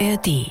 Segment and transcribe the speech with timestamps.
[0.00, 0.50] ARD.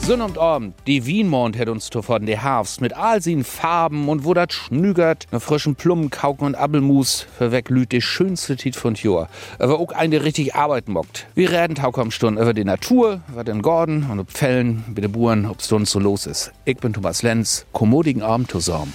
[0.00, 4.24] Sonn und Abend, die Wienmond hat uns von der Herbst mit all seinen Farben und
[4.26, 9.28] wo dat schnügert, ne frischen Plummen, Kauken und Appelmus verwecklüht die schönste Tit von Jor.
[9.58, 11.28] Aber auch eine richtig Arbeit mockt.
[11.34, 15.72] Wir reden Taukomstunden über die Natur, über den Gordon und ob Fällen, mit Buren, ob's
[15.72, 16.52] uns so los ist.
[16.66, 18.92] Ich bin Thomas Lenz, kommodigen Abend zusammen.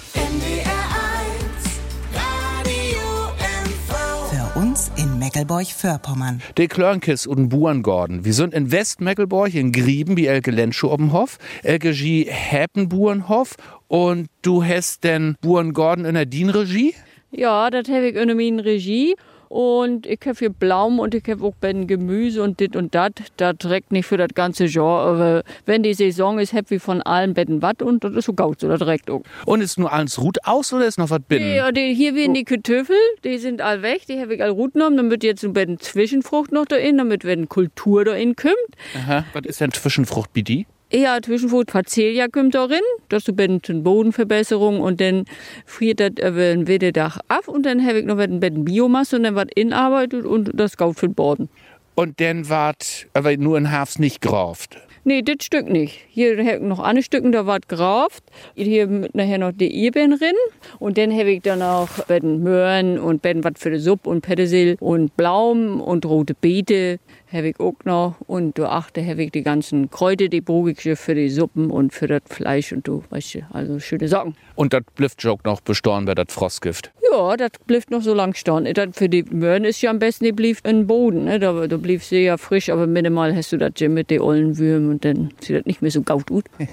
[4.79, 6.42] Uns in Meckelburg-Vorpommern.
[6.57, 8.24] De Klörnkes und Buhrengorden.
[8.24, 12.25] Wir sind in Westmeckelborg in Grieben wie Elke Lenschow Hof, Elke G.
[12.29, 13.56] Häppenburenhof
[13.89, 16.96] und du hast den Buhrengorden in der Dienregie?
[17.29, 19.15] Ja, das habe ich in meiner Regie.
[19.49, 23.13] Und ich habe hier Blaum und ich habe auch bei Gemüse und dit und dat.
[23.37, 25.07] Das trägt nicht für das ganze Jahr.
[25.07, 28.33] Aber wenn die Saison ist, habe ich von allen Betten was und das ist so
[28.33, 29.23] gaut, so das trägt auch.
[29.45, 31.55] Und ist nur alles Rut aus oder ist noch was binnen?
[31.55, 34.73] Ja, die, hier werden die Kartoffeln, die sind all weg, die habe ich all Rut
[34.73, 34.97] genommen.
[34.97, 38.53] Dann wird jetzt ein bisschen Zwischenfrucht noch da in, damit wenn Kultur da in kommt.
[38.95, 39.25] Aha.
[39.34, 40.44] Was ist denn Zwischenfrucht wie
[40.92, 40.98] die?
[40.98, 42.80] Ja, Zwischenfrucht Facelia kommt da rein.
[43.09, 45.26] Das ist ein bisschen Bodenverbesserung und dann
[45.66, 49.36] friert das ein Wededach ab und dann habe ich noch ein bisschen Biomasse und dann
[49.36, 51.50] wird inarbeitet und das gaut für den Boden.
[51.96, 54.78] Und dann wart aber nur in Herbst nicht graft.
[55.03, 56.00] Nee, das Stück nicht.
[56.09, 58.23] Hier ich noch andere Stücken, da wird graft.
[58.55, 60.36] Hier mit nachher noch die Eben drin.
[60.80, 64.22] Und dann habe ich dann auch beiden Möhren und beiden was für die Suppe und
[64.22, 67.00] Petersil und Blaum und rote Beete
[67.31, 68.16] habe ich auch noch.
[68.28, 72.08] Und du achte habe ich die ganzen Kräuter, die brugige für die Suppen und für
[72.08, 74.36] das Fleisch und du, weißt du, also schöne Sachen.
[74.56, 76.91] Und das blifft auch noch bestorn bei das Frostgift.
[77.12, 78.72] Ja, das blifft noch so lang stehen.
[78.74, 81.26] Das für die Möhren ist ja am besten, die blieb den Boden.
[81.26, 81.40] Ne?
[81.40, 84.58] Da, da blieb sie ja frisch, aber minimal hast du das ja mit den ollen
[84.58, 86.44] Würmen und dann sieht das nicht mehr so gaut aus.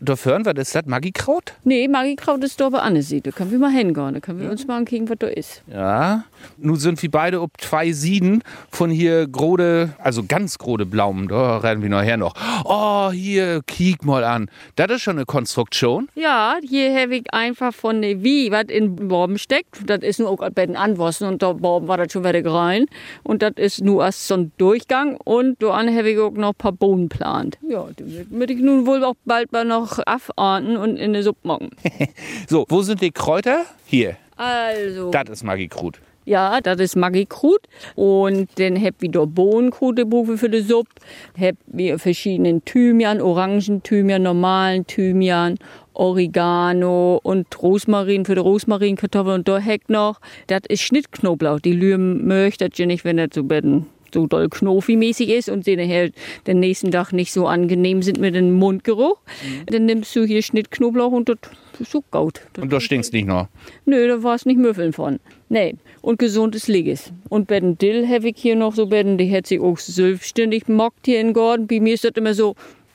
[0.00, 1.54] Da hören wir, ist das Magikraut?
[1.64, 3.12] Nee, Magikraut ist da aber anders.
[3.22, 4.14] Da können wir mal hingehen.
[4.14, 5.62] Da können wir uns mal angucken, was da ist.
[5.66, 6.24] Ja.
[6.58, 11.28] Nun sind wir beide ob zwei Sieden von hier grode, also ganz grode Blaumen.
[11.28, 12.34] Da reden wir nachher noch.
[12.64, 14.50] Oh, hier, kiek mal an.
[14.76, 16.08] Das ist schon eine Konstruktion.
[16.14, 19.88] Ja, hier habe ich einfach von der Wie, was in Baum steckt.
[19.88, 22.86] Das ist nur auch bei den Anwossen und da Baum war das schon wieder rein.
[23.22, 25.16] Und das ist nur erst so ein Durchgang.
[25.16, 27.58] Und da habe ich auch noch ein paar Bohnen geplant.
[27.68, 31.46] Ja, die würde ich nun wohl auch bald mal noch abernten und in eine Suppe
[31.46, 31.70] machen.
[32.48, 33.64] So, wo sind die Kräuter?
[33.86, 34.16] Hier.
[34.36, 35.10] Also.
[35.10, 36.00] Das ist Magikrut.
[36.24, 37.60] Ja, das ist Magikrut.
[37.94, 40.00] Und dann hab ich da Bohnenkrut
[40.36, 40.90] für die Suppe.
[41.38, 45.58] Hab wir verschiedenen Thymian, Orangenthymian, normalen Thymian,
[45.92, 49.40] Oregano und Rosmarin für die Rosmarinkartoffeln.
[49.40, 51.60] Und da heck noch, das ist Schnittknoblauch.
[51.60, 55.76] Die Lüben möchte ja nicht, wenn das so betten so doll knofi-mäßig ist und sie
[55.76, 56.10] nachher
[56.46, 59.18] den nächsten Tag nicht so angenehm sind mit dem Mundgeruch.
[59.66, 61.38] Dann nimmst du hier Schnittknoblauch und das
[61.78, 62.40] ist so gaut.
[62.54, 63.48] Das Und da stinkst nicht noch.
[63.84, 65.20] Nö, da war es nicht Müffeln von.
[65.50, 65.74] Nee.
[66.00, 67.12] Und gesundes Ligges.
[67.28, 70.68] Und bei den Dill habe ich hier noch so Betten, die hat sich auch selbstständig
[70.68, 71.66] mockt hier in Gordon.
[71.66, 72.54] Bei mir ist das immer so,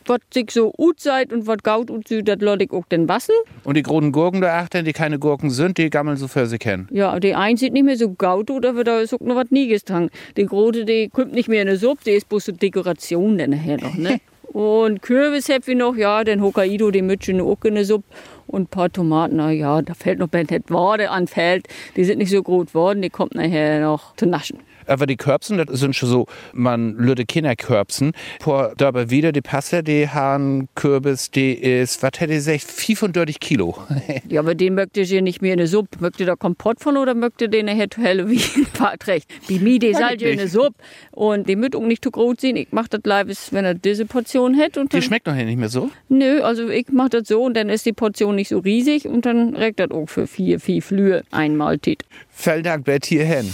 [0.10, 3.08] was sich so ut seid und was gaut ut süd, das lasse ich auch den
[3.08, 3.36] wassen.
[3.64, 6.58] Und die großen Gurken da achten, die keine Gurken sind, die gammeln so für sie
[6.58, 6.88] kennen.
[6.92, 9.52] Ja, die eine sieht nicht mehr so gaut ut, aber da ist auch noch was
[9.52, 10.10] Nieges dran.
[10.36, 13.52] Die große, die kommt nicht mehr in eine Suppe, die ist bloß so Dekoration dann
[13.52, 14.20] nachher noch, ne?
[14.52, 18.06] Und Kürbis hab ich noch, ja, den Hokkaido, die Mütchen auch in der Suppe.
[18.48, 21.68] Und ein paar Tomaten, na ja, da fällt noch ein bisschen Wade an Feld.
[21.96, 24.58] Die sind nicht so gut worden, die kommt nachher noch zu naschen.
[24.90, 28.12] Aber die Körbsen, das sind schon so, man lüde Kinderkörbsen.
[28.42, 33.40] Vor dabei wieder die Passe, die haben Kürbis, die ist, was hätte ich gesagt, 35
[33.40, 33.78] Kilo.
[34.28, 35.98] Ja, aber den mögt ihr hier nicht mehr in der Suppe.
[36.00, 38.40] Mögt ihr da Kompott von oder mögt ihr den nachher zu Halloween?
[39.08, 39.28] Recht.
[39.50, 40.76] Bei mir, die seid ihr in der Suppe.
[41.12, 42.56] Und die müsst auch nicht zu groß sein.
[42.56, 44.80] Ich mach das leibes, wenn er diese Portion hätte.
[44.82, 45.90] Und Die schmeckt noch nicht mehr so.
[46.10, 49.26] nö, also ich mach das so und dann ist die Portion nicht so riesig und
[49.26, 52.04] dann reicht das auch für vier, vier Flühe einmal Tit.
[52.30, 53.52] Vielen Dank, Bett hierhin.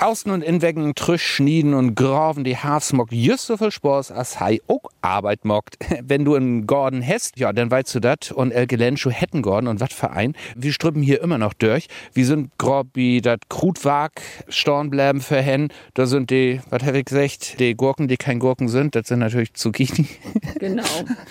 [0.00, 4.40] Außen und inwegen Trüsch, Schnieden und Graven die Hafs mockt just so viel Spaß, als
[4.40, 5.76] Hai auch Arbeit mockt.
[6.02, 9.68] Wenn du einen Gordon hast, ja, dann weißt du dat und El Gelenschu hätten Gordon
[9.68, 10.34] und wat Verein.
[10.56, 11.88] Wir strüppen hier immer noch durch.
[12.14, 15.68] Wir sind grob wie dat Krutwag, Storn bleiben für Hen.
[15.92, 19.18] Da sind die, was hab ich gesagt, die Gurken, die kein Gurken sind, das sind
[19.18, 20.08] natürlich Zucchini.
[20.58, 20.82] Genau.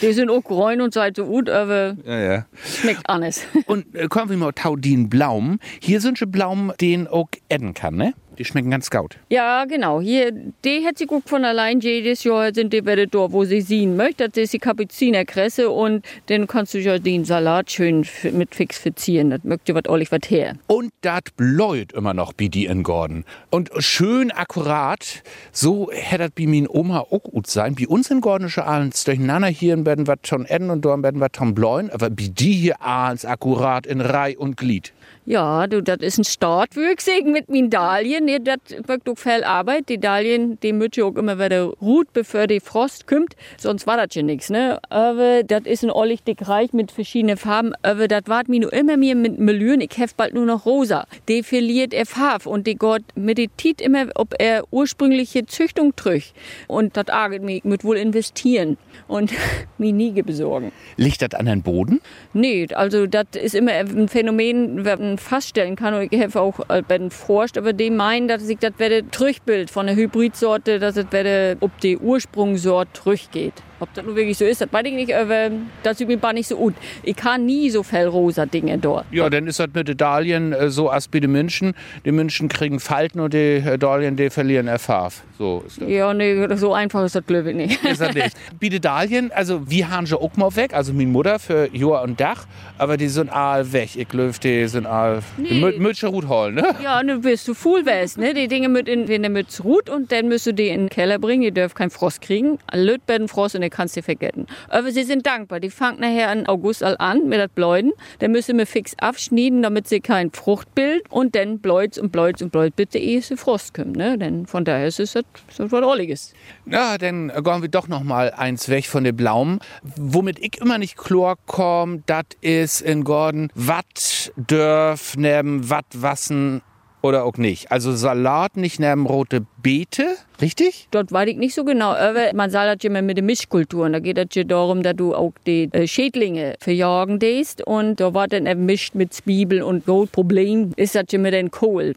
[0.01, 2.45] Die sind auch grün und seid so gut, aber ja, ja.
[2.63, 3.41] schmeckt anders.
[3.67, 5.59] Und äh, kommen wir mal Taudin Blaum.
[5.79, 8.13] Hier sind schon Blaum, den auch edden kann, ne?
[8.39, 9.17] Die schmecken ganz gaut.
[9.27, 9.99] Ja, genau.
[9.99, 10.31] Hier,
[10.63, 13.97] die hat sie gut von allein jedes Jahr sind die Wette da, wo sie sehen
[13.97, 14.29] möchte.
[14.29, 19.31] Das ist die Kapuzinerkresse und dann kannst du ja den Salat schön mit fix verzieren.
[19.31, 20.53] Das mögt ihr was ordentlich was her.
[20.67, 23.25] Und dat bläut immer noch bi die in Gordon.
[23.49, 25.21] Und schön akkurat,
[25.51, 27.75] so hätte das bei min Oma auch gut sein.
[27.75, 31.29] Bei uns in Gordische Ahlens durcheinander hier werden wir schon edden und dort werden wir
[31.29, 34.93] tom bläuen, aber bi die hier Ahlens akkurat in Reih und Glied.
[35.29, 38.25] Ja, du, das ist ein Startwürgsig mit Mindalien.
[38.25, 39.87] Nee, das wirkt auch viel Arbeit.
[39.87, 43.35] Die Dalien, die müssen auch immer wieder ruht, bevor die Frost kommt.
[43.55, 44.79] Sonst war das ja nichts, ne?
[44.89, 47.73] Aber das ist ein ollig dick reich mit verschiedenen Farben.
[47.83, 49.81] Aber das war mir nur immer mehr mit Melüren.
[49.81, 51.05] Ich hef bald nur noch rosa.
[51.27, 56.33] Die verliert er Farbe und die Gott meditiert immer, ob er ursprüngliche Züchtung trüch.
[56.67, 58.77] Und das arget mich, ich muss wohl investieren
[59.07, 59.31] und
[59.77, 60.71] mir nie besorgen.
[60.97, 62.01] Liegt das an den Boden?
[62.33, 65.93] Nee, also das ist immer ein Phänomen, man feststellen kann.
[65.93, 69.69] Und ich habe auch bei den forscht, aber die meinen, dass sich das werde Trüchbild
[69.69, 73.53] von der Hybridsorte, dass es werde, ob die Ursprungssorte trüchgeht.
[73.79, 75.49] Ob das nur wirklich so ist, das weiß ich nicht, aber
[75.83, 76.73] das ist mir nicht so gut.
[77.03, 79.05] Ich kann nie so rosa Dinge dort.
[79.11, 81.73] Ja, dann ist das mit den Dahlien äh, so als bei den München.
[82.05, 84.99] Die München kriegen Falten und die äh, Dahlien, die verlieren Erfahrung.
[85.37, 85.87] So ist das.
[85.89, 87.83] Ja, nee, so einfach ist das glaube ich nicht.
[87.85, 88.35] Ist das nicht.
[88.61, 92.03] Bei den Dahlien, also wir haben schon auch mal weg, also meine Mutter für Jahr
[92.03, 92.45] und Dach,
[92.77, 93.95] aber die sind all weg.
[93.95, 95.47] Ich glaube, die sind all, Nee.
[95.49, 96.75] die mü- müssen Rut holen, ne?
[96.83, 98.33] Ja, du bist du full west, ne?
[98.33, 100.89] Die Dinge mit in, in der Mütze ruht und dann müsst du die in den
[100.89, 101.43] Keller bringen.
[101.43, 102.59] Ihr dürft keinen Frost kriegen.
[102.73, 104.47] Löt werden Frost und ihr kannst die vergessen.
[104.67, 105.59] Aber sie sind dankbar.
[105.59, 107.93] Die fangen nachher in August an mit das Bläuden.
[108.19, 112.51] Dann müssen wir fix abschneiden, damit sie kein Fruchtbild und dann bläut's und bläut's und
[112.51, 114.17] bläut bitte ehe sie Frost kommt, ne?
[114.17, 115.23] Denn von daher ist es das
[115.57, 116.33] was Olliges.
[116.65, 119.59] Ja, dann gehen wir doch noch mal eins weg von den Blauen.
[119.95, 126.61] Womit ich immer nicht klar komm, das ist in Gordon, wat dürf neben wat wassen
[127.01, 127.71] oder auch nicht.
[127.71, 130.87] Also Salat nicht neben rote Beete, richtig?
[130.91, 133.93] Dort weiß ich nicht so genau, aber man sagt das immer mit den Mischkulturen.
[133.93, 138.13] Da geht es ja darum, dass du auch die äh, Schädlinge verjagen lässt und da
[138.13, 140.11] war dann ermischt mit Zwiebeln und Gold.
[140.11, 141.93] Problem ist das ja mit den Kohl.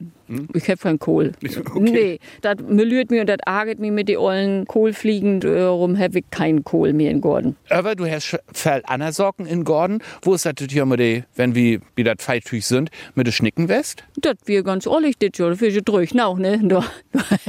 [0.54, 1.32] Ich hab keinen Kohl.
[1.74, 5.40] Nee, das melürt mir und das ärgert mich mit den ollen Kohlfliegen.
[5.40, 7.56] Darum habe ich keinen Kohl mehr in Gordon.
[7.68, 8.38] Aber du hast
[8.84, 10.02] andere Sorgen in Gordon.
[10.22, 14.04] Wo ist das hier mit die, wenn wir wieder feitüch sind, mit der Schnickenwest?
[14.16, 16.60] Das wir ganz ehrlich, das für sie durch, auch, ne?
[16.72, 16.84] Da,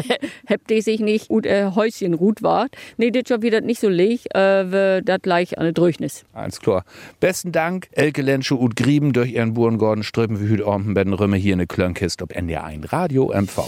[0.49, 2.75] habt ihr sich nicht gut äh, Häuschen gut wart.
[2.97, 6.25] Nee, das schon wieder nicht so leg, äh, das gleich an der Durchnis.
[6.33, 6.85] Alles klar.
[7.19, 11.13] Besten Dank, Elke Lensche und Grieben durch ihren Buren Gordon strömen wie Abend bei den
[11.13, 13.63] Römer hier in der Klönkist ob NDR1 Radio MV.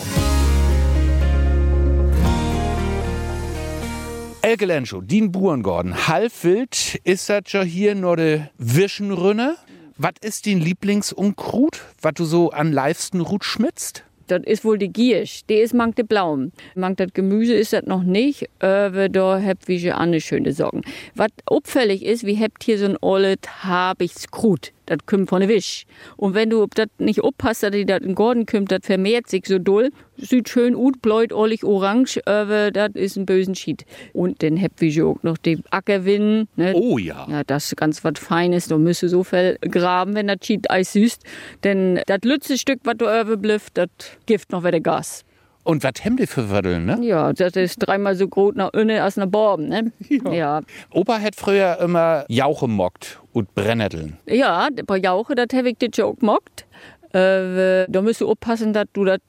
[4.41, 9.57] Elke Lenschow, Dien Buhrengorden, halbwild ist das ja hier nur de Wischenrünne.
[9.97, 14.03] Was ist dein Lieblingsunkrut, was du so an livesten Rut schmitzt?
[14.27, 15.41] Das ist wohl die Giersch.
[15.49, 16.51] Die ist mank de Blaum.
[16.75, 20.81] Mank das Gemüse ist das noch nicht, aber da habt wir schon andere schöne Sorgen.
[21.15, 24.74] Was auffällig ist, wir habt hier so ein olles Habichtskrut.
[24.85, 25.85] Das kommt von der Wisch.
[26.17, 29.45] Und wenn du das nicht oppasst, dass die das in Gordon kommt, das vermehrt sich
[29.47, 29.91] so doll.
[30.17, 33.85] Sieht schön ut, bläut, ollig, orange, aber das ist ein bösen Schied.
[34.13, 36.47] Und dann habt wir schon auch noch die Ackerwinnen.
[36.55, 36.73] Ne?
[36.75, 37.27] Oh ja.
[37.29, 38.67] Ja, das ist ganz was Feines.
[38.67, 41.23] Da müsst so viel graben, wenn das Schied Eis süßt.
[41.63, 43.89] Denn das letzte Stück, was du überblifft, das
[44.25, 45.25] gibt noch wieder Gas.
[45.65, 46.99] Und was haben die für Wördeln, ne?
[47.01, 49.91] Ja, das ist dreimal so groß nach innen als nach Borben, ne?
[50.09, 50.31] Ja.
[50.31, 50.61] ja.
[50.91, 54.17] Opa hat früher immer Jauche mockt und Brennnesseln.
[54.27, 56.67] Ja, bei Jauche, das habe ich dir auch gemockt.
[57.15, 59.19] Äh, da musst du aufpassen, dass du das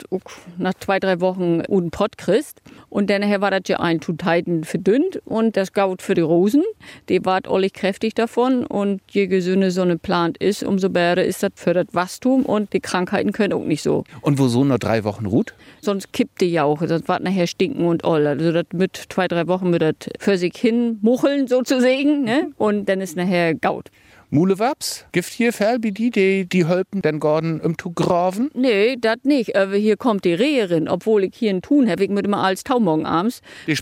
[0.59, 2.61] nach zwei, drei Wochen einen Pott kriegst.
[2.97, 6.63] Und dann war das ja ein Tuteiten verdünnt und das gaut für die Rosen.
[7.11, 11.43] Die wart ollig kräftig davon und je gesünder so eine Plant ist, umso besser ist
[11.43, 14.05] das für das Wachstum und die Krankheiten können auch nicht so.
[14.23, 15.53] Und wo so nur drei Wochen ruht?
[15.83, 18.26] Sonst kippt die Jauche, das wird nachher stinken und all.
[18.26, 22.53] Also das mit zwei, drei Wochen mit das für sich hin mucheln sozusagen, ne?
[22.57, 23.91] Und dann ist nachher gaut.
[24.31, 28.50] Mulewaps, Gift hier wie die, die, die hölpen den Gordon um zu graven?
[28.55, 29.55] Nee, das nicht.
[29.55, 32.65] Aber hier kommt die Reherin, obwohl ich hier ein Tun habe, ich mit immer als
[32.87, 33.40] Taumorgen abends.
[33.66, 33.75] Die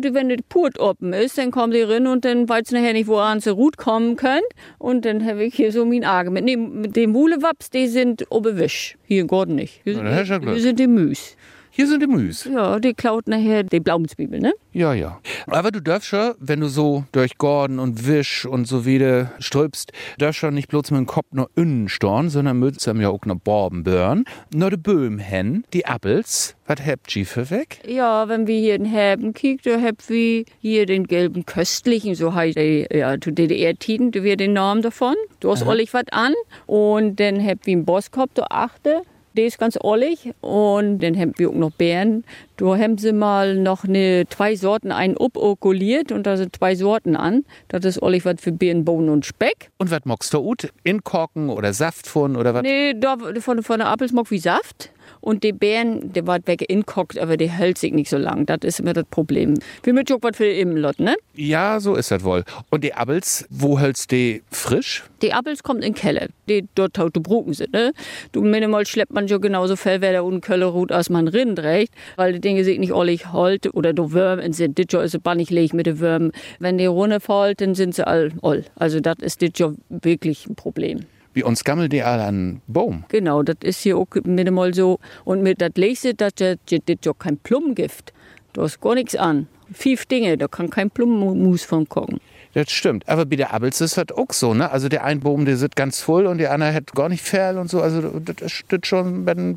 [0.00, 3.08] die- Wenn die Purt offen ist, dann kommt die rein und dann weiß nachher nicht,
[3.08, 4.44] wo an zur Rut kommen könnt.
[4.78, 6.44] Und dann habe ich hier so mein Arge mit.
[6.44, 8.96] Nee, mit den Mulewaps, die sind oberwisch.
[9.04, 9.80] Hier in Gordon nicht.
[9.84, 11.36] Hier, Na, das ist ja sind die Müs.
[11.76, 12.48] Hier sind die Müs.
[12.50, 14.54] Ja, die klaut nachher die Blaumzwiebel, ne?
[14.72, 15.20] Ja, ja.
[15.46, 19.92] Aber du darfst schon, wenn du so durch Gordon und Wisch und so wieder stülpst,
[20.16, 23.36] darfst schon nicht bloß mit dem Kopf nur innen storn, sondern mützt ja auch noch
[23.36, 24.24] Borben bören.
[24.54, 27.80] Nur de Böhm hen, die Appels, was habt ihr für weg?
[27.86, 32.32] Ja, wenn wir hier in Herben kicken, da habt wir hier den gelben köstlichen, so
[32.32, 35.14] heißt die, ja, zu DDR-Tiden, du wir den Namen davon.
[35.40, 36.32] Du hast ollig was an.
[36.64, 39.02] Und dann habt wir einen Boskop, du achte.
[39.36, 40.32] Der ist ganz ollig.
[40.40, 42.24] Und dann haben wir auch noch Beeren.
[42.56, 47.16] Da haben sie mal noch eine, zwei Sorten einen opokuliert und da sind zwei Sorten
[47.16, 47.44] an.
[47.68, 49.70] Das ist ollig was für Beeren, Bohnen und Speck.
[49.76, 50.72] Und was mockst du ut?
[50.84, 52.62] In Korken oder Saft von oder was?
[52.62, 54.90] Nee, da, von, von der Apfelsmock wie Saft.
[55.20, 58.46] Und die Bären, der war weg inkocht, aber die hält sich nicht so lang.
[58.46, 59.54] Das ist immer das Problem.
[59.82, 61.16] Wir mit was für im Lot, ne?
[61.34, 62.44] Ja, so ist das wohl.
[62.70, 65.04] Und die Appels, wo hältst die frisch?
[65.22, 67.92] Die Appels kommt in Keller, die dort taute Bruken sind, ne?
[68.32, 71.92] Du minimal schleppt man schon genauso viel Fellwerder und Kölle ruht, als man Rind recht,
[72.16, 74.76] weil die Dinge sich nicht ollig holt oder du Würm sind.
[74.76, 76.32] Dit ist bannig leg mit den Würmen.
[76.58, 78.64] Wenn die Runde fällt, dann sind sie all oll.
[78.74, 81.06] Also das ist dit wirklich ein Problem.
[81.36, 83.04] Wie uns gammelt die alle an Baum.
[83.08, 84.98] Genau, das ist hier auch minimal so.
[85.26, 88.14] Und mit das Lese, das ist ja kein Plumgift.
[88.54, 89.46] Da ist gar nichts an.
[89.70, 92.20] Fünf Dinge, da kann kein Blumenmus von kommen.
[92.54, 93.06] Das stimmt.
[93.06, 94.70] Aber bei der Abels ist das auch so, ne?
[94.70, 97.58] Also der ein Baum, der sitzt ganz voll und der andere hat gar nicht Fell
[97.58, 97.82] und so.
[97.82, 99.56] Also das ist schon ein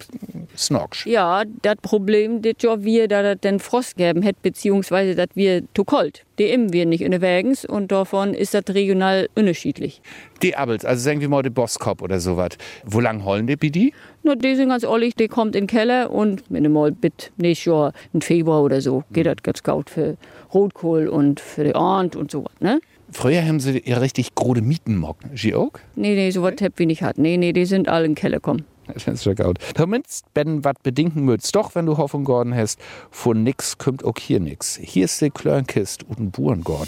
[0.58, 1.06] Snorksch.
[1.06, 5.64] Ja, das Problem, das ja wir, da das den Frost geben hätte, beziehungsweise dass wir
[5.74, 6.26] zu kalt.
[6.40, 10.02] Die immen wir nicht in den Wägens und davon ist das regional unterschiedlich.
[10.42, 12.52] Die Abels, also sagen wir mal die Bosskop oder sowas.
[12.86, 13.94] Wo lang holen die bei die?
[14.24, 17.94] Na, die sind ganz ehrlich, die kommt in den Keller und minimal bis nächstes Jahr,
[18.14, 20.16] im Februar oder so, geht das ganz gut für
[20.54, 22.80] Rotkohl und für die Arndt und so was, ne?
[23.12, 25.32] Früher haben sie ja richtig große Mieten mocken.
[25.36, 25.72] Sie auch?
[25.96, 27.18] Nee, nee, so was hab wir nicht hat.
[27.18, 28.66] Nee, nee, die sind alle in den Keller gekommen.
[28.94, 29.60] Das ist gut.
[29.76, 32.80] Zumindest, wenn was bedinken mützt, doch, wenn du Hoffnung Gordon hast,
[33.12, 34.80] von nix kommt auch hier nix.
[34.82, 36.88] Hier ist die Klörnkist und ein Buhrengordon.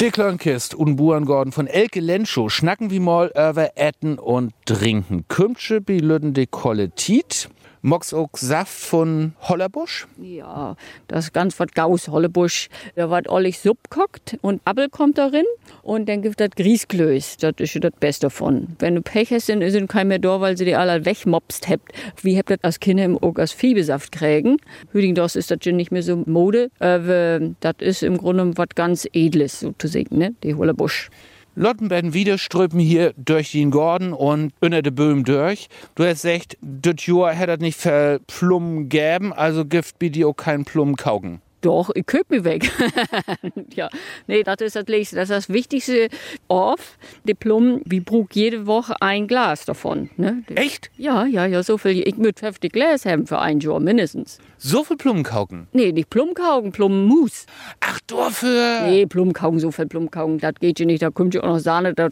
[0.00, 5.26] Die Klörnkist und Buhrengordon von Elke Lenschow schnacken wie mal über Etten und Trinken.
[5.28, 7.48] Kümtsche bilüden die Kolletit.
[7.84, 10.06] Mox auch Saft von Hollerbusch?
[10.20, 10.76] Ja,
[11.08, 12.68] das ist ganz was Gaus, Hollerbusch.
[12.94, 15.44] Da wird ollig Supp kocht und Appel kommt darin
[15.82, 17.38] und dann gibt das Griesklöß.
[17.38, 18.76] Das ist das Beste davon.
[18.78, 21.90] Wenn du Pech hast, dann sind keine mehr da, weil sie die alle wegmobst habt.
[22.22, 24.58] Wie habt das als Kinder im auch als Fiebesaft kriegen?
[24.92, 26.70] Hüdingdos ist das nicht mehr so Mode.
[26.78, 30.36] Das ist im Grunde was ganz Edles, so zu sehen, ne?
[30.44, 31.10] Die Hollerbusch.
[31.54, 35.68] Lotten werden wieder ströpen hier durch den Gordon und unter de Böhm durch.
[35.94, 40.34] Du hast gesagt, das Jahr hätte nicht viel Plum geben, also gibt bei dir auch
[40.34, 41.42] kein Plum kaugen.
[41.62, 42.70] Doch, ich köp mich weg.
[43.74, 43.88] ja,
[44.26, 45.16] nee, das ist das Nächste.
[45.16, 46.08] Das ist das Wichtigste
[46.48, 46.98] auf.
[47.24, 50.10] Die Plum, wie brug jede Woche ein Glas davon.
[50.16, 50.42] Ne?
[50.56, 50.90] Echt?
[50.96, 52.06] Ja, ja, ja, so viel.
[52.06, 54.38] Ich würde 50 Gläser haben für ein Jahr mindestens.
[54.58, 55.68] So viel Plum kaugen?
[55.72, 57.46] Nee, nicht Plumkaugen, Plummus.
[57.80, 58.82] Ach, dafür?
[58.88, 61.02] Nee, Plumkaugen, so viel Plumkaugen, das geht ja nicht.
[61.02, 62.10] Da kommt ja auch noch Sahne, das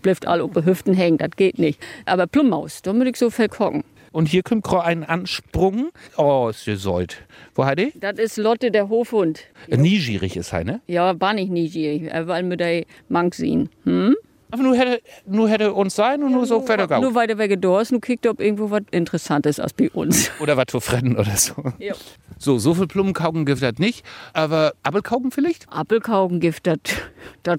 [0.00, 1.80] bleibt all auf den Hüften hängen, das geht nicht.
[2.06, 3.84] Aber Plummaus, da würde ich so viel kochen.
[4.14, 5.90] Und hier kommt gerade ein Ansprung.
[6.16, 7.24] Oh, ist gesäut.
[7.56, 7.92] Wo hat die?
[7.98, 9.40] Das ist Lotte, der Hofhund.
[9.66, 9.76] Ja.
[9.76, 10.80] Niegierig ist er, ne?
[10.86, 12.66] Ja, war nicht niegierig, weil wir da
[13.08, 13.70] Mank sehen.
[13.82, 14.14] Hm?
[14.54, 17.60] Aber nur hätte, nur hätte uns sein und ja, nur so fertig Nur weiter weg
[17.60, 20.30] da ist, nur kriegt ob irgendwo was Interessantes als bei uns.
[20.40, 21.54] Oder was für Fremden oder so.
[21.80, 21.94] Ja.
[22.38, 24.04] So, so viel Blumenkaugen gibt das nicht.
[24.32, 25.66] Aber Apfelkaugen vielleicht?
[25.72, 26.78] Apfelkaugen gibt das.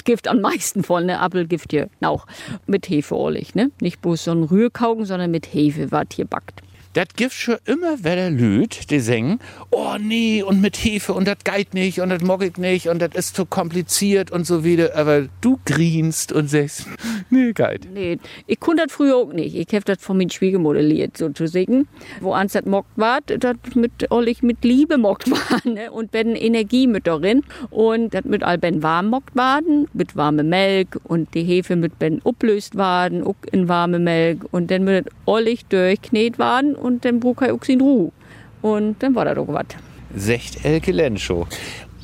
[0.05, 1.19] Gibt am meisten von, ne?
[1.19, 2.27] Apfelgift hier auch.
[2.65, 3.71] Mit Hefe ordentlich, ne?
[3.81, 6.61] Nicht bloß so ein Rührkaugen, sondern mit Hefe, was hier backt.
[6.95, 11.39] Das gibt schon immer wer Lüd, die singen, oh nee, und mit Hefe und das
[11.43, 14.95] geht nicht und das mag ich nicht und das ist zu kompliziert und so wieder.
[14.95, 16.87] Aber du grinst und sagst,
[17.29, 17.89] nee, geht.
[17.93, 19.55] Nee, ich konnte das früher auch nicht.
[19.55, 21.89] Ich habe das von meinem Schwieger modelliert, sozusagen.
[22.21, 23.91] Wo ans das mockt war, das mit,
[24.27, 25.91] ich mit Liebe mockt war, ne?
[25.91, 30.43] und wenn Energie mit darin und das mit all ben warm mockt waren, mit warme
[30.43, 35.09] Melk und die Hefe mit ben uplöst waren, auch in warme Melk und dann mit
[35.25, 38.11] ollig durchknet waren und dann braucht er auch in Ruhe.
[38.61, 39.65] Und dann war da doch was.
[40.15, 41.47] Secht Elke Lenschow.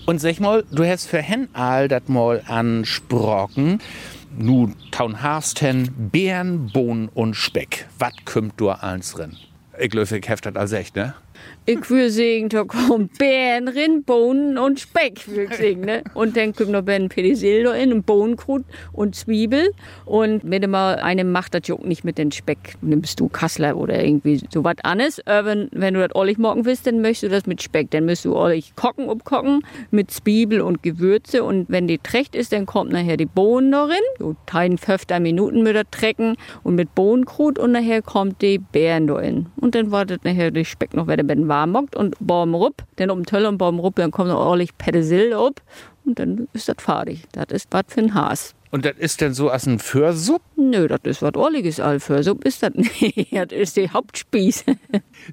[0.08, 3.80] Und sag mal, du hast für Hen all das mal ansprochen.
[4.36, 7.86] Nu taun Harsten, Beeren, Bohnen und Speck.
[8.00, 9.38] Was kommt du eins drin?
[9.80, 11.14] Ich glaube, ich heft das als echt, ne?
[11.68, 16.04] Ich würde sagen, da kommt Beeren drin, Bohnen und Speck, würde ich sagen, ne?
[16.16, 18.64] Und dann kommt noch ein Petersilie in, ein Bohnenkrut
[18.94, 19.72] und Zwiebel.
[20.06, 23.78] Und wenn du mal eine macht, das juckt nicht mit dem Speck, nimmst du Kassler
[23.78, 25.26] oder irgendwie so was anderes.
[25.28, 27.92] Aber wenn du das ordentlich morgen willst, dann möchtest du das mit Speck.
[27.92, 31.44] Dann müsst du ordentlich kochen, umkochen mit Zwiebel und Gewürze.
[31.44, 34.02] Und wenn die trächt ist, dann kommt nachher die Bohnen darin.
[34.18, 37.60] So 15 Minuten mit der Trecken und mit Bohnenkrut.
[37.60, 39.46] Und nachher kommt die Beeren darin.
[39.58, 43.10] Und dann wartet nachher der Speck noch, wenn der warm macht und Baum rup, dann
[43.10, 45.62] um Tölle und Baum rup, dann kommt noch ordentlich Petersil up
[46.06, 47.24] und dann ist das fertig.
[47.34, 48.54] Das ist was für ein Haas.
[48.72, 50.42] Und das ist denn so als ein Försupp?
[50.56, 51.80] Nö, das ist was Ordentliches.
[51.82, 53.34] All Försupp ist das nicht.
[53.34, 54.64] das ist die Hauptspieß.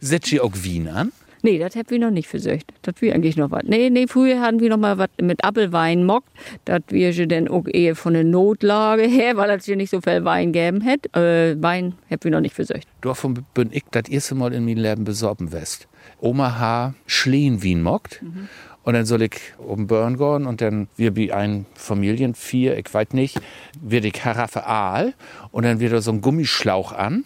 [0.01, 1.13] Setzt ihr auch Wien an?
[1.43, 2.73] Nee, das hätten wir noch nicht versucht.
[2.83, 3.63] Das wir eigentlich noch was.
[3.65, 6.29] Nee, nee, früher hatten wir noch mal was mit Apfelwein mockt.
[6.65, 10.01] Das wir schon dann auch eher von der Notlage her, weil es hier nicht so
[10.01, 11.09] viel Wein geben hätte.
[11.19, 12.87] Äh, Wein hätten wir noch nicht versucht.
[13.01, 15.89] Davon bin ich das erste Mal in meinem Leben besorben west.
[16.21, 16.95] Oma H.
[17.07, 18.23] Schlehen Wien mockt.
[18.23, 18.49] Mhm.
[18.83, 22.93] Und dann soll ich um Burn gehen und dann wir wie ein Familien, vier, ich
[22.93, 23.39] weiß nicht,
[23.83, 25.13] wird die Karaffe Aal
[25.51, 27.25] und dann wird da so ein Gummischlauch an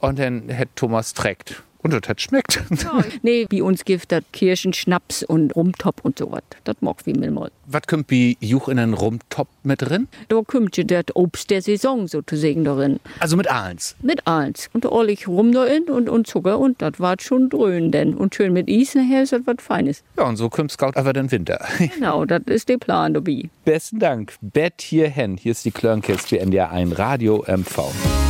[0.00, 1.62] und dann hat Thomas trägt.
[1.80, 2.60] Und das hat schmeckt.
[3.22, 6.42] nee, bei uns gibt das Kirschenschnaps und Rumtopf und so was.
[6.64, 7.50] Das mag wie mir mal.
[7.66, 10.08] Was kommt wie Juch in einen Rumtopf mit drin?
[10.28, 12.98] Da kommt ja das Obst der Saison sozusagen darin.
[13.20, 13.94] Also mit Ahlens?
[14.02, 14.68] Mit Ahlens.
[14.72, 18.14] Und ordentlich Rum darin und, und Zucker und das war schon dröhn denn.
[18.14, 20.02] Und schön mit Eis nachher ist das was Feines.
[20.16, 21.64] Ja, und so kommt Scout aber den Winter.
[21.94, 23.50] genau, das ist der Plan dabei.
[23.64, 24.34] Besten Dank.
[24.40, 25.36] Bett hierhin.
[25.36, 28.27] Hier ist die Klörnkist für NDR 1 Radio MV.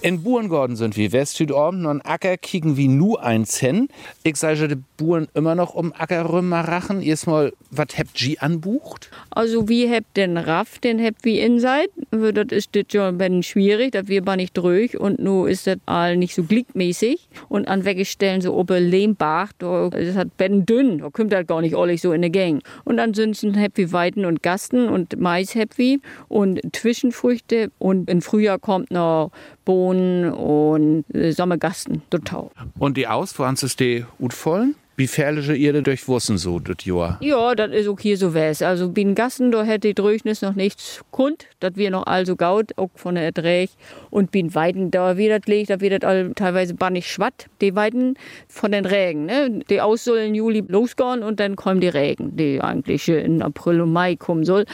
[0.00, 3.88] In Buhrengorden sind wir Westsüdorben und Acker kicken wie nu eins hin.
[4.22, 7.02] Ich sage de Buhren immer noch um Ackerrümmer rachen.
[7.02, 9.10] Erstmal, was habt ihr anbucht?
[9.30, 11.88] Also wie habt den Raff, den habt wie inside.
[12.12, 15.78] Das ist das ja ein bisschen schwierig, das wir nicht durch und nu ist das
[15.86, 17.28] all nicht so glickmäßig.
[17.48, 21.60] Und an Weggestellen so ober Lehmbach, da ist das ben dünn, da kommt das gar
[21.60, 22.62] nicht alles so in der Gang.
[22.84, 28.22] Und ansonsten habt wie Weiden und Gasten und Mais habt wie und Zwischenfrüchte und im
[28.22, 29.32] Frühjahr kommt noch
[29.68, 32.48] Bohnen und äh, Sommergasten, total.
[32.78, 34.74] Und die aus, wo es die gut?
[34.98, 37.18] Wie fährliche ihr durchwussen so das Jahr?
[37.20, 38.62] Ja, das ist okay so wär's.
[38.62, 42.76] Also bin Gassen, da hätte die Dröchnis noch nichts kund, das wir noch also gaut,
[42.76, 43.70] auch von der Erträg.
[44.10, 47.46] Und bin Weiden, da wird das liegt, da wird das all teilweise bannig schwatt.
[47.60, 49.60] Die Weiden von den Regen, ne?
[49.70, 53.82] Die aus soll im Juli losgehen und dann kommen die Regen, die eigentlich in April
[53.82, 54.64] und Mai kommen soll.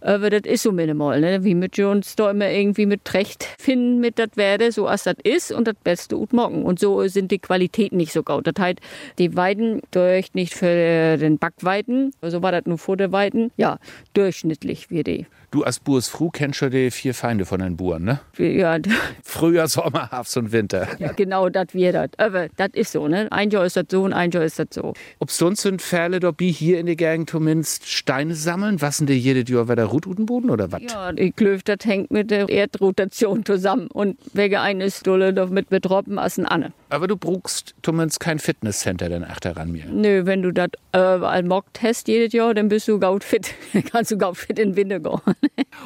[0.00, 1.44] Aber das ist so minimal, ne?
[1.44, 5.16] Wie mit uns da immer irgendwie mit Recht finden mit das werde, so als das
[5.24, 6.64] ist und das Beste ut morgen.
[6.64, 8.46] Und so sind die Qualitäten nicht so gaut.
[8.46, 8.78] Das heißt,
[9.18, 13.78] die Weiden durch nicht für den Backweiten, so war das nur vor der Weiten, ja,
[14.14, 15.26] durchschnittlich wie die.
[15.54, 18.18] Du als Burs Fru kennst schon die vier Feinde von den Buren, ne?
[18.38, 18.76] Ja.
[19.22, 20.88] Frühjahr, Sommer, Herbst und Winter.
[20.98, 22.10] Ja, genau, das wir das.
[22.16, 23.30] Aber das ist so, ne?
[23.30, 24.94] Ein Jahr ist das so und ein Jahr ist das so.
[25.20, 28.80] Ob sonst sind Fälle dabei hier in der Gegend zumindest Steine sammeln?
[28.80, 30.82] Was sind die jedes Jahr wieder Rut Boden oder was?
[30.82, 33.86] Ja, die Klöf, das hängt mit der Erdrotation zusammen.
[33.88, 36.72] Und wegen eines Stulle doch mit betroppen als ein Anne.
[36.88, 39.84] Aber du brauchst zumindest kein Fitnesscenter dann achteran mir.
[39.86, 43.54] Nö, wenn du das äh, mockt hast jedes Jahr, dann bist du gaut fit.
[43.72, 45.20] dann kannst du gaut fit in den Winter gehen.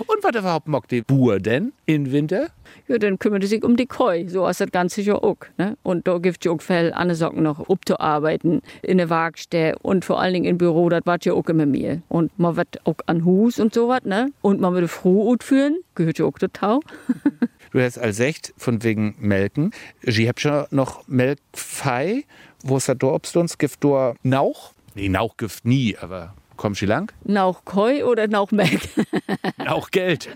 [0.07, 2.49] Und was überhaupt mockt die Bur denn in Winter?
[2.87, 5.39] Ja, dann kümmert er sich um die Koi, so als das Ganze ja auch.
[5.57, 5.77] Ne?
[5.83, 10.21] Und da gibt es auch viel andere Socken noch abzuarbeiten, in der Werkstätte und vor
[10.21, 12.03] allen Dingen im Büro, das war ja auch immer mehr.
[12.09, 14.31] Und man wird auch an Hus und so was, ne?
[14.41, 16.81] Und man würde froh führen, gehört ja auch total.
[17.73, 19.73] du hast als echt von wegen Melken.
[20.03, 22.25] Sie habt schon noch Melkfei.
[22.63, 23.59] Wo ist das da, obst uns?
[23.59, 24.73] Gift da Nauch?
[24.95, 27.13] Nee, Nauch gift nie, aber Kommst du lang?
[27.25, 28.81] Nach Koi oder nach Melk?
[29.59, 30.29] Nach Geld.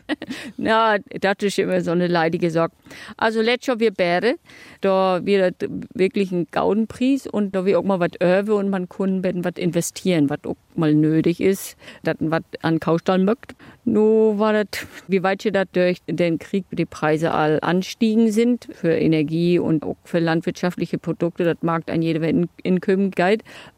[0.56, 2.70] Na, das ist immer so eine leidige Sache.
[3.16, 4.36] Also letztes Jahr wir Bäre,
[4.82, 9.24] da wird wirklich ein Gaudenpreis und da wir auch mal was öve und man kann
[9.44, 13.56] was investieren, was auch mal nötig ist, dass man was an Kaustall mögt.
[13.84, 18.92] Nur war das, wie weit das durch den Krieg die Preise all anstiegen sind für
[18.92, 22.80] Energie und auch für landwirtschaftliche Produkte, das mag ein jeder in, in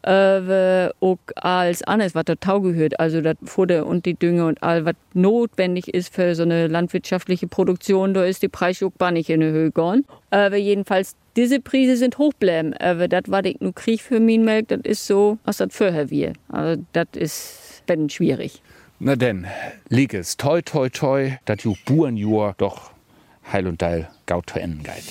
[0.02, 4.85] äh, auch als anderes, was Tau gehört, also das Futter und die Dünge und all,
[4.85, 9.51] was notwendig ist für so eine landwirtschaftliche Produktion, da ist die Preisjuckbar nicht in der
[9.51, 10.05] Höhe gegangen.
[10.31, 12.75] Aber jedenfalls, diese Preise sind hochbleiben.
[12.75, 16.33] Aber das, was ich nur kriege für Minmelk, das ist so, was das vorher wir.
[16.49, 18.62] Also das ist dann schwierig.
[19.01, 19.47] Na denn,
[19.88, 22.92] lieg es, toi, toi, toi, dat ju Burenjur doch
[23.53, 25.05] heil und deil gaut zu enden geit.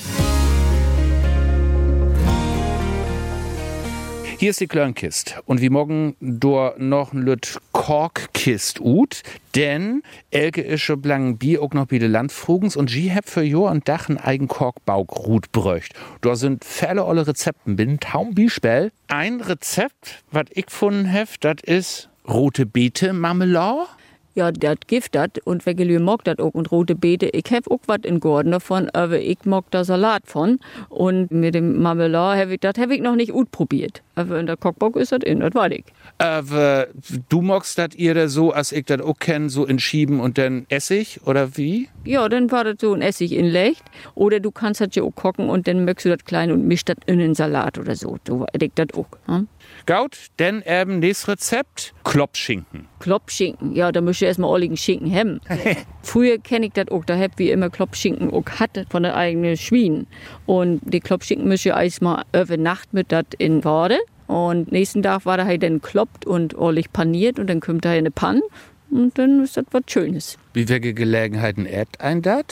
[4.44, 9.24] Hier ist die Klörnkist und wie morgen do noch ein Lüt Korkkist ut,
[9.56, 13.70] denn Elke ist schon lang Bier auch noch bide Landfrugens und sie hab für Jo
[13.70, 15.94] und Dach ein eigen Korkbauk Rut bröcht.
[16.20, 18.92] Da sind viele olle Rezepten, bin taum Bispel.
[19.08, 23.86] Ein Rezept, was ich gefunden hab, das ist rote Beete Marmelade.
[24.36, 27.28] Ja, das gibt das und Wegelü mag das auch und rote Beete.
[27.28, 30.60] Ich hab auch was in Gordon davon, aber ich mag da Salat von.
[30.90, 34.02] Und mit dem Marmelade habe ich das hab ich noch nicht gut probiert.
[34.16, 35.86] Aber in der Kochbock ist das in, das weiß ich.
[36.18, 36.88] Aber
[37.30, 40.66] du magst das ihr so, als ich das auch kenne, so in Schieben und dann
[40.70, 41.90] Essig oder wie?
[42.04, 43.84] Ja, dann war das so ein Essig in Lecht.
[44.16, 46.90] Oder du kannst das ja auch kochen und dann möchtest du das klein und mischst
[46.90, 48.18] das in den Salat oder so.
[48.28, 49.08] So weiß ich das auch.
[49.28, 49.48] Hm?
[49.86, 52.88] Gaut, denn eben nächstes Rezept, Kloppschinken.
[53.00, 55.42] Kloppschinken, ja, da müsst ihr erstmal olligen Schinken haben.
[56.02, 59.58] Früher kenne ich das auch, da hab wie immer Kloppschinken auch hatte von der eigenen
[59.58, 60.08] Schwien.
[60.46, 64.00] Und die Kloppschinken müsst ihr erstmal über Nacht mit das in Wade.
[64.28, 67.92] Und nächsten Tag war da halt dann kloppt und ordentlich paniert und dann kommt da
[67.92, 68.42] in eine Panne
[68.90, 70.38] und dann ist das was Schönes.
[70.54, 72.46] Wie welche Gelegenheiten ät ein das?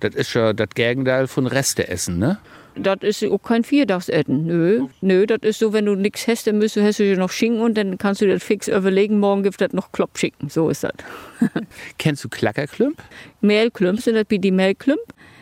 [0.00, 2.38] Das ist ja das Gegenteil von Reste essen, ne?
[2.82, 4.46] Das ist auch kein Viertagsessen.
[4.46, 7.30] Nö, nö, das ist so, wenn du nichts hast, dann müsst du, hast du noch
[7.30, 10.48] Schinken und dann kannst du das fix überlegen, morgen gibt das noch Kloppschinken.
[10.48, 10.92] So ist das.
[11.98, 12.98] Kennst du Klackerklümp?
[13.40, 15.00] Mehlklümp sind das wie die Mehlklümp.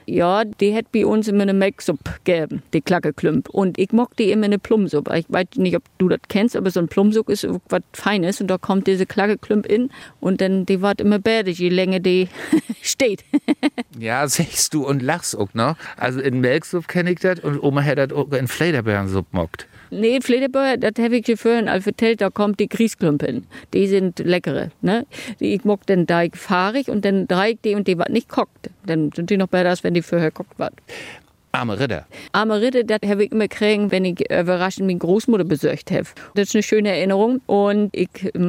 [0.08, 3.48] Ja, die hätte bei uns immer eine Melksuppe gegeben, die Klackerklümp.
[3.48, 5.18] Und ich mag die immer in eine Plumsuppe.
[5.18, 8.46] Ich weiß nicht, ob du das kennst, aber so ein Plumsuppe ist was Feines und
[8.46, 9.90] da kommt diese Klackerklümp in
[10.20, 12.28] und dann die wird immer besser, je länger die
[12.82, 13.24] steht.
[13.98, 15.76] ja, sagst du und lachst auch noch.
[15.96, 19.66] Also in Melksuppe kenne ich das und Oma hat das auch in Flederbeerensuppe mockt.
[19.90, 23.46] Nee, Flederbauer, das habe ich vorhin als vertellt, da kommt die Grießklumpen.
[23.72, 24.70] Die sind leckere.
[24.80, 25.06] Ne?
[25.38, 28.70] Ich mag den Teig fahrig und dann dreig die und die was nicht kocht.
[28.84, 30.74] Dann sind die noch besser, als wenn die vorher kocht wird.
[31.56, 32.06] Arme Ritter.
[32.32, 36.06] Arme Ritter, das habe ich immer kriegen, wenn ich überraschend meine Großmutter besucht habe.
[36.34, 37.40] Das ist eine schöne Erinnerung.
[37.46, 38.08] Und ich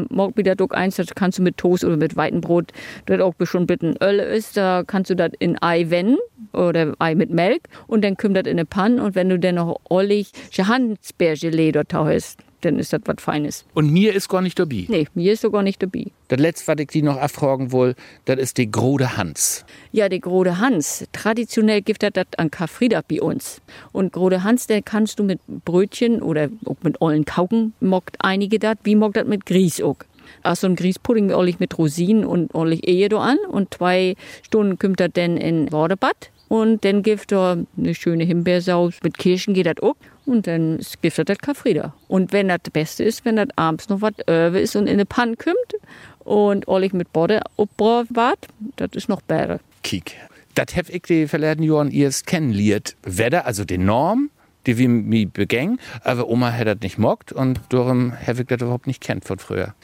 [0.10, 2.72] mag wieder doch eins, das kannst du mit Toast oder mit Weitenbrot,
[3.06, 6.18] das auch schon ein bisschen Öl ist, da kannst du das in Ei wenden
[6.54, 9.56] oder Ei mit Milch und dann kommt das in eine Panne und wenn du dann
[9.56, 13.66] noch ollig Johannisbeergelee dort hast, dann ist das was Feines.
[13.74, 14.86] Und mir ist gar nicht dabei?
[14.88, 16.06] Nee, mir ist sogar nicht dabei.
[16.28, 19.66] Das letzte, was ich die noch erfragen will, das ist die Grode Hans.
[19.92, 21.06] Ja, die Grode Hans.
[21.14, 23.62] Traditionell gibt es das an Karfreitag bei uns.
[23.92, 28.60] Und Grode Hans, den kannst du mit Brötchen oder auch mit ollen Kauken, mockt einige
[28.60, 28.78] das.
[28.84, 29.98] Wie mockt das mit Grieß auch?
[30.44, 33.38] Also ein Grießpudding ordentlich mit Rosinen und ordentlich Ehe an.
[33.50, 36.32] Und zwei Stunden kommt das dann in Wardebad.
[36.50, 38.96] Und dann gibt er eine schöne Himbeersaus.
[39.04, 39.96] Mit Kirschen geht das auch.
[40.28, 41.94] Und dann gibt das Karfreitag.
[42.10, 45.06] Und wenn das Beste ist, wenn das abends noch was Öwe ist und in eine
[45.06, 45.82] Panne kommt
[46.20, 49.60] und ordentlich mit Bode abgebracht das ist noch besser.
[49.84, 50.18] Kiek.
[50.54, 52.98] Das habe ich die verleden Jahren erst kennengelernt.
[53.04, 54.30] Weder, also die Norm,
[54.66, 58.62] die wir mir begängen, aber Oma hat das nicht mockt und darum habe ich das
[58.62, 59.76] überhaupt nicht kennt von früher.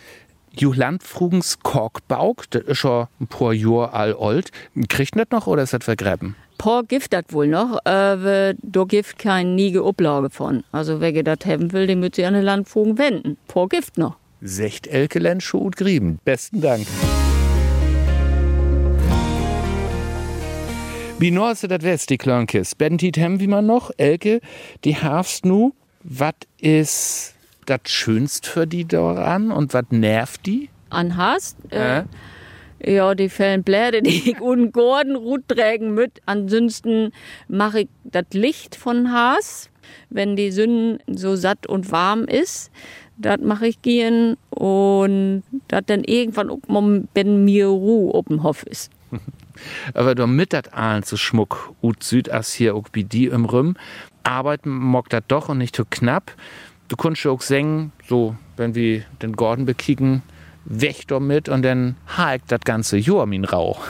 [0.51, 4.51] Juland Frugens Korkbauk, das ist schon ein paar Jahre alt.
[4.89, 6.36] Kriegt das noch oder ist das vergräben?
[6.58, 10.63] Paar Gift das wohl noch, aber da gibt keine niege Oblage von.
[10.72, 13.38] Also wer das haben will, den müsste sich an den Landfugen wenden.
[13.48, 14.18] Paar Gift noch.
[14.42, 16.20] Secht Elke Lenschuh und Grieben.
[16.26, 16.86] Besten Dank.
[21.20, 22.76] Wie ist das West, die Klönkis?
[22.76, 23.92] Bentit hem wie man noch?
[23.98, 24.42] Elke,
[24.84, 25.74] die hafst nu.
[26.04, 27.36] Was ist
[27.66, 30.70] das Schönst für die daran und was nervt die?
[30.89, 31.56] An Hast?
[31.72, 32.04] Äh?
[32.86, 36.22] Ja, die fällen Bläder, die ich und Gordon Rut trägen mit.
[36.26, 37.12] Ansonsten
[37.48, 39.69] mache ich das Licht von Haas,
[40.10, 42.72] wenn die Sünden so satt und warm ist.
[43.17, 48.91] Das mache ich gehen und das dann irgendwann, wenn mir Ruhe auf dem Hof ist.
[49.93, 53.76] Aber du mit dat Aalen zu Schmuck ut Südas hier auch wie die im Rüm.
[54.24, 56.34] Arbeiten mag dat doch und nicht so knapp.
[56.88, 60.24] Du kannst auch singen, so, wenn wir den Gordon bekicken,
[60.65, 63.82] weg damit und dann hakt das ganze Jahr min Rauch.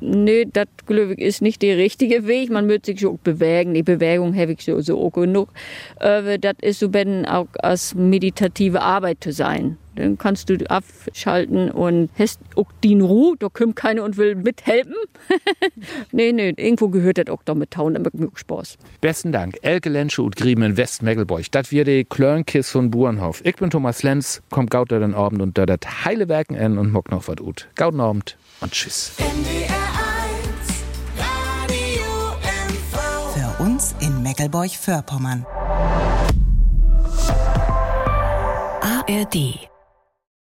[0.00, 2.50] Nö, das glaube ich ist nicht der richtige Weg.
[2.50, 3.74] Man muss sich auch bewegen.
[3.74, 5.48] Die Bewegung habe ich so, so auch genug.
[5.96, 9.76] Aber das ist so, wenn auch als meditative Arbeit zu sein.
[9.96, 13.36] Dann kannst du abschalten und hast auch die Ruhe.
[13.38, 14.94] Da kommt keiner und will mithelfen.
[16.12, 17.94] nee, nee, irgendwo gehört das auch damit Tauen.
[17.94, 18.78] Da macht Spaß.
[19.00, 19.58] Besten Dank.
[19.62, 21.50] Elke Lensche und Griemen in Westmegelburg.
[21.50, 23.42] Das wir die Klörnkiss von Burenhof.
[23.44, 26.92] Ich bin Thomas Lenz, kommt gaut den Abend und da das heile Werken en und
[26.92, 27.68] mock noch was ut.
[27.74, 29.12] Gauten Abend und tschüss.
[33.34, 35.46] Für uns in Meckelburg-Vorpommern.
[38.82, 39.69] ARD